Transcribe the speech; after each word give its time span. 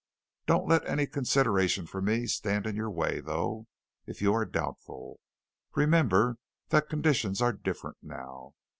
Don't 0.47 0.67
let 0.67 0.83
any 0.87 1.05
consideration 1.05 1.85
for 1.85 2.01
me 2.01 2.25
stand 2.25 2.65
in 2.65 2.75
your 2.75 2.89
way, 2.89 3.19
though, 3.19 3.67
if 4.07 4.19
you 4.19 4.33
are 4.33 4.45
doubtful. 4.45 5.19
Remember 5.75 6.39
that 6.69 6.89
conditions 6.89 7.39
are 7.39 7.53
different 7.53 7.97
now. 8.01 8.55